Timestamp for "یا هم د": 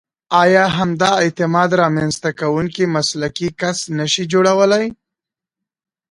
0.55-1.03